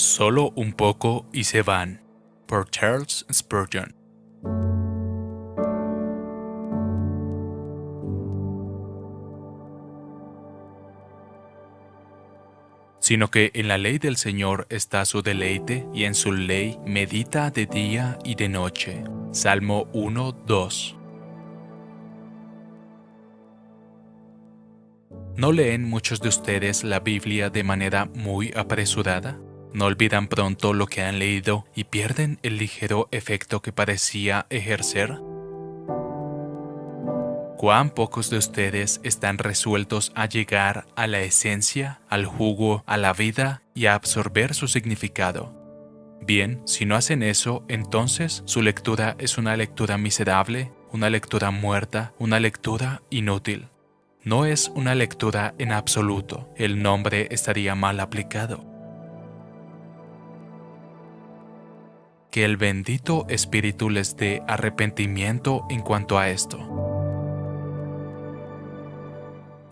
Solo 0.00 0.50
un 0.56 0.72
poco 0.72 1.26
y 1.30 1.44
se 1.44 1.60
van. 1.60 2.00
Por 2.46 2.70
Charles 2.70 3.26
Spurgeon. 3.30 3.94
Sino 12.98 13.30
que 13.30 13.50
en 13.52 13.68
la 13.68 13.76
ley 13.76 13.98
del 13.98 14.16
Señor 14.16 14.66
está 14.70 15.04
su 15.04 15.20
deleite 15.20 15.86
y 15.92 16.04
en 16.04 16.14
su 16.14 16.32
ley 16.32 16.78
medita 16.86 17.50
de 17.50 17.66
día 17.66 18.18
y 18.24 18.36
de 18.36 18.48
noche. 18.48 19.04
Salmo 19.32 19.86
1, 19.92 20.32
2. 20.46 20.96
¿No 25.36 25.52
leen 25.52 25.84
muchos 25.84 26.22
de 26.22 26.30
ustedes 26.30 26.84
la 26.84 27.00
Biblia 27.00 27.50
de 27.50 27.64
manera 27.64 28.06
muy 28.06 28.50
apresurada? 28.56 29.38
¿No 29.72 29.84
olvidan 29.84 30.26
pronto 30.26 30.72
lo 30.72 30.86
que 30.86 31.02
han 31.02 31.20
leído 31.20 31.64
y 31.76 31.84
pierden 31.84 32.40
el 32.42 32.58
ligero 32.58 33.08
efecto 33.12 33.62
que 33.62 33.72
parecía 33.72 34.46
ejercer? 34.50 35.20
¿Cuán 37.56 37.90
pocos 37.90 38.30
de 38.30 38.38
ustedes 38.38 39.00
están 39.04 39.38
resueltos 39.38 40.12
a 40.16 40.26
llegar 40.26 40.86
a 40.96 41.06
la 41.06 41.20
esencia, 41.20 42.00
al 42.08 42.24
jugo, 42.24 42.82
a 42.86 42.96
la 42.96 43.12
vida 43.12 43.62
y 43.74 43.86
a 43.86 43.94
absorber 43.94 44.54
su 44.54 44.66
significado? 44.66 45.54
Bien, 46.22 46.62
si 46.66 46.84
no 46.84 46.96
hacen 46.96 47.22
eso, 47.22 47.64
entonces 47.68 48.42
su 48.46 48.62
lectura 48.62 49.14
es 49.18 49.38
una 49.38 49.56
lectura 49.56 49.98
miserable, 49.98 50.72
una 50.90 51.10
lectura 51.10 51.50
muerta, 51.50 52.12
una 52.18 52.40
lectura 52.40 53.02
inútil. 53.10 53.68
No 54.24 54.46
es 54.46 54.70
una 54.74 54.94
lectura 54.94 55.54
en 55.58 55.72
absoluto, 55.72 56.48
el 56.56 56.82
nombre 56.82 57.28
estaría 57.30 57.74
mal 57.74 58.00
aplicado. 58.00 58.69
Que 62.30 62.44
el 62.44 62.56
bendito 62.56 63.26
Espíritu 63.28 63.90
les 63.90 64.16
dé 64.16 64.42
arrepentimiento 64.46 65.66
en 65.68 65.80
cuanto 65.80 66.18
a 66.18 66.30
esto. 66.30 66.58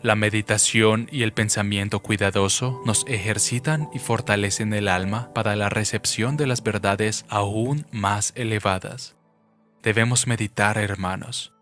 La 0.03 0.15
meditación 0.15 1.09
y 1.11 1.23
el 1.23 1.33
pensamiento 1.33 2.01
cuidadoso 2.01 2.81
nos 2.87 3.05
ejercitan 3.09 3.89
y 3.93 3.99
fortalecen 3.99 4.73
el 4.73 4.89
alma 4.89 5.33
para 5.35 5.57
la 5.57 5.69
recepción 5.69 6.37
de 6.37 6.47
las 6.47 6.63
verdades 6.63 7.25
aún 7.29 7.87
más 7.91 8.33
elevadas. 8.37 9.17
Debemos 9.83 10.27
meditar, 10.27 10.79
hermanos, 10.79 11.53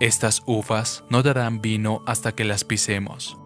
estas 0.00 0.42
uvas 0.46 1.04
no 1.10 1.22
darán 1.22 1.60
vino 1.60 2.02
hasta 2.06 2.32
que 2.32 2.44
las 2.44 2.64
pisemos. 2.64 3.36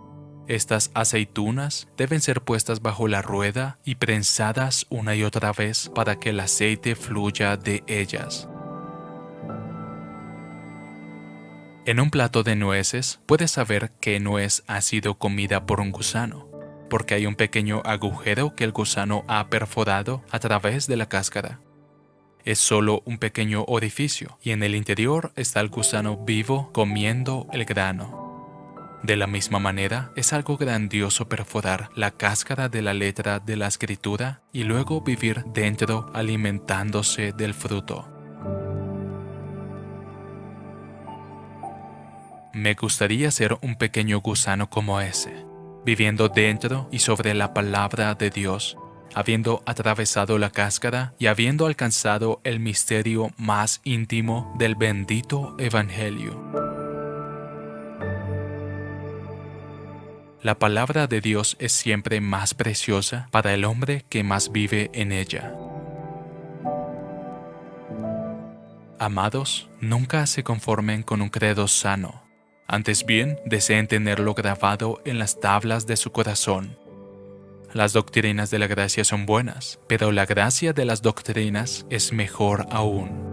Estas 0.48 0.90
aceitunas 0.94 1.88
deben 1.96 2.20
ser 2.20 2.42
puestas 2.42 2.82
bajo 2.82 3.08
la 3.08 3.22
rueda 3.22 3.78
y 3.84 3.94
prensadas 3.96 4.86
una 4.90 5.14
y 5.14 5.22
otra 5.22 5.52
vez 5.52 5.90
para 5.94 6.18
que 6.18 6.30
el 6.30 6.40
aceite 6.40 6.94
fluya 6.94 7.56
de 7.56 7.84
ellas. 7.86 8.48
En 11.84 12.00
un 12.00 12.10
plato 12.10 12.42
de 12.42 12.56
nueces 12.56 13.20
puedes 13.26 13.50
saber 13.50 13.92
qué 14.00 14.20
nuez 14.20 14.62
ha 14.66 14.80
sido 14.80 15.18
comida 15.18 15.66
por 15.66 15.80
un 15.80 15.90
gusano, 15.90 16.48
porque 16.88 17.14
hay 17.14 17.26
un 17.26 17.34
pequeño 17.34 17.82
agujero 17.84 18.54
que 18.54 18.64
el 18.64 18.72
gusano 18.72 19.24
ha 19.28 19.48
perforado 19.48 20.22
a 20.30 20.38
través 20.38 20.86
de 20.86 20.96
la 20.96 21.08
cáscara 21.08 21.58
es 22.44 22.58
solo 22.58 23.02
un 23.04 23.18
pequeño 23.18 23.64
orificio 23.66 24.38
y 24.42 24.50
en 24.50 24.62
el 24.62 24.74
interior 24.74 25.32
está 25.36 25.60
el 25.60 25.68
gusano 25.68 26.16
vivo 26.16 26.70
comiendo 26.72 27.46
el 27.52 27.64
grano. 27.64 28.21
De 29.02 29.16
la 29.16 29.26
misma 29.26 29.58
manera, 29.58 30.12
es 30.14 30.32
algo 30.32 30.56
grandioso 30.56 31.28
perforar 31.28 31.90
la 31.96 32.12
cáscara 32.12 32.68
de 32.68 32.82
la 32.82 32.94
letra 32.94 33.40
de 33.40 33.56
la 33.56 33.66
escritura 33.66 34.42
y 34.52 34.62
luego 34.62 35.00
vivir 35.00 35.44
dentro 35.46 36.10
alimentándose 36.14 37.32
del 37.32 37.54
fruto. 37.54 38.08
Me 42.54 42.74
gustaría 42.74 43.30
ser 43.30 43.58
un 43.62 43.76
pequeño 43.76 44.20
gusano 44.20 44.70
como 44.70 45.00
ese, 45.00 45.46
viviendo 45.84 46.28
dentro 46.28 46.88
y 46.92 47.00
sobre 47.00 47.34
la 47.34 47.54
palabra 47.54 48.14
de 48.14 48.30
Dios 48.30 48.76
habiendo 49.14 49.62
atravesado 49.66 50.38
la 50.38 50.50
cáscara 50.50 51.14
y 51.18 51.26
habiendo 51.26 51.66
alcanzado 51.66 52.40
el 52.44 52.60
misterio 52.60 53.30
más 53.36 53.80
íntimo 53.84 54.54
del 54.58 54.74
bendito 54.74 55.54
Evangelio. 55.58 56.71
La 60.42 60.58
palabra 60.58 61.06
de 61.06 61.20
Dios 61.20 61.56
es 61.58 61.72
siempre 61.72 62.20
más 62.20 62.54
preciosa 62.54 63.28
para 63.30 63.54
el 63.54 63.64
hombre 63.64 64.04
que 64.08 64.22
más 64.24 64.52
vive 64.52 64.90
en 64.92 65.12
ella. 65.12 65.54
Amados, 68.98 69.68
nunca 69.80 70.26
se 70.26 70.42
conformen 70.44 71.02
con 71.02 71.22
un 71.22 71.28
credo 71.28 71.68
sano. 71.68 72.22
Antes 72.66 73.06
bien, 73.06 73.38
deseen 73.44 73.86
tenerlo 73.86 74.34
grabado 74.34 75.00
en 75.04 75.18
las 75.18 75.40
tablas 75.40 75.86
de 75.86 75.96
su 75.96 76.12
corazón 76.12 76.82
las 77.74 77.94
doctrinas 77.94 78.50
de 78.50 78.58
la 78.58 78.66
gracia 78.66 79.02
son 79.02 79.24
buenas, 79.24 79.78
pero 79.88 80.12
la 80.12 80.26
gracia 80.26 80.74
de 80.74 80.84
las 80.84 81.00
doctrinas 81.00 81.86
es 81.88 82.12
mejor 82.12 82.66
aún. 82.70 83.31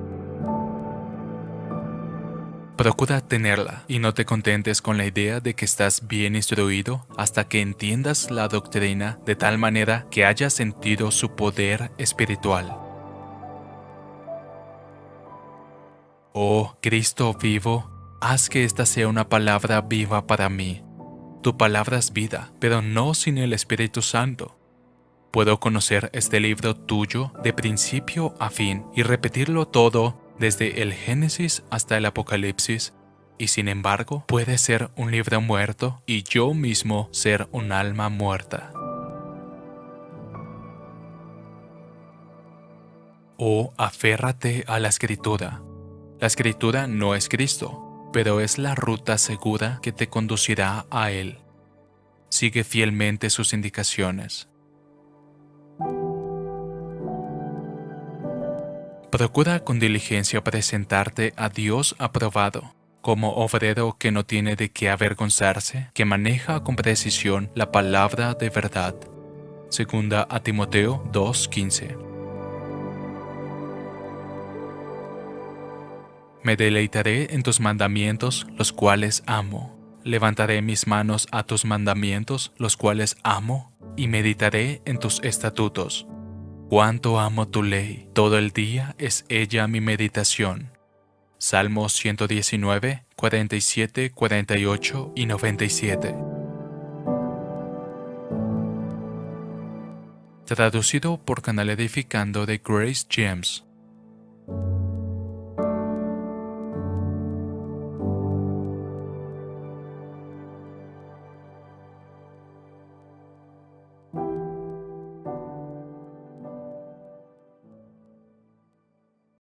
Procura 2.80 3.20
tenerla 3.20 3.84
y 3.90 4.00
no 4.00 4.14
te 4.14 4.24
contentes 4.24 4.82
con 4.82 4.98
la 4.98 5.06
idea 5.06 5.42
de 5.42 5.54
que 5.54 5.66
estás 5.66 6.08
bien 6.08 6.38
instruido 6.38 7.06
hasta 7.18 7.50
que 7.50 7.60
entiendas 7.60 8.32
la 8.32 8.48
doctrina 8.48 9.20
de 9.26 9.36
tal 9.36 9.58
manera 9.58 10.08
que 10.10 10.24
hayas 10.24 10.54
sentido 10.54 11.12
su 11.12 11.36
poder 11.36 11.92
espiritual. 11.98 12.74
Oh 16.32 16.78
Cristo 16.82 17.34
vivo, 17.34 18.18
haz 18.22 18.48
que 18.48 18.64
esta 18.64 18.86
sea 18.86 19.10
una 19.10 19.28
palabra 19.28 19.82
viva 19.82 20.26
para 20.26 20.48
mí 20.48 20.82
tu 21.42 21.58
palabra 21.58 21.98
es 21.98 22.14
vida, 22.14 22.52
pero 22.60 22.82
no 22.82 23.14
sin 23.14 23.38
el 23.38 23.52
Espíritu 23.52 24.02
Santo. 24.02 24.58
Puedo 25.32 25.60
conocer 25.60 26.10
este 26.14 26.40
libro 26.40 26.76
tuyo 26.76 27.34
de 27.44 27.52
principio 27.52 28.36
a 28.40 28.50
fin 28.50 28.86
y 28.96 29.04
repetirlo 29.04 29.68
todo 29.68 30.29
desde 30.40 30.82
el 30.82 30.94
Génesis 30.94 31.64
hasta 31.70 31.98
el 31.98 32.06
Apocalipsis, 32.06 32.94
y 33.38 33.48
sin 33.48 33.68
embargo 33.68 34.26
puede 34.28 34.58
ser 34.58 34.90
un 34.96 35.12
libro 35.12 35.40
muerto 35.42 36.02
y 36.06 36.24
yo 36.24 36.54
mismo 36.54 37.10
ser 37.12 37.48
un 37.52 37.72
alma 37.72 38.10
muerta. 38.10 38.74
O 43.38 43.74
aférrate 43.78 44.66
a 44.68 44.80
la 44.80 44.90
escritura. 44.90 45.62
La 46.20 46.28
escritura 46.28 46.88
no 46.88 47.16
es 47.16 47.30
Cristo, 47.30 48.10
pero 48.12 48.42
es 48.42 48.58
la 48.58 48.76
ruta 48.76 49.18
segura 49.18 49.80
que 49.82 49.94
te 49.94 50.10
conducirá 50.10 50.86
a 50.92 51.12
Él. 51.12 51.38
Sigue 52.28 52.66
fielmente 52.66 53.30
sus 53.30 53.54
indicaciones. 53.54 54.49
Procura 59.20 59.66
con 59.66 59.80
diligencia 59.80 60.42
presentarte 60.46 61.34
a 61.36 61.50
Dios 61.50 61.94
aprobado, 62.00 62.74
como 63.02 63.34
obrero 63.34 63.98
que 64.00 64.14
no 64.14 64.26
tiene 64.26 64.56
de 64.56 64.72
qué 64.72 64.90
avergonzarse, 64.90 65.90
que 65.94 66.06
maneja 66.06 66.64
con 66.64 66.78
precisión 66.78 67.52
la 67.54 67.70
palabra 67.70 68.34
de 68.36 68.50
verdad. 68.50 68.96
Segunda 69.68 70.26
a 70.30 70.40
Timoteo 70.40 71.04
2:15. 71.12 71.98
Me 76.42 76.56
deleitaré 76.56 77.36
en 77.36 77.44
tus 77.44 77.60
mandamientos, 77.60 78.48
los 78.56 78.72
cuales 78.72 79.24
amo. 79.26 79.78
Levantaré 80.06 80.62
mis 80.62 80.88
manos 80.88 81.28
a 81.34 81.44
tus 81.44 81.66
mandamientos, 81.66 82.54
los 82.56 82.78
cuales 82.78 83.18
amo, 83.24 83.74
y 83.98 84.08
meditaré 84.08 84.82
en 84.86 84.98
tus 84.98 85.22
estatutos. 85.26 86.08
Cuánto 86.70 87.20
amo 87.20 87.48
tu 87.48 87.64
ley, 87.64 88.08
todo 88.14 88.38
el 88.38 88.52
día 88.52 88.94
es 89.00 89.26
ella 89.28 89.68
mi 89.68 89.82
meditación. 89.82 90.70
Salmos 91.40 91.94
119, 91.94 93.06
47, 93.16 94.12
48 94.12 95.14
y 95.16 95.26
97. 95.26 96.16
Traducido 100.46 101.18
por 101.18 101.42
Canal 101.42 101.72
Edificando 101.72 102.46
de 102.46 102.62
Grace 102.64 103.08
James. 103.10 103.66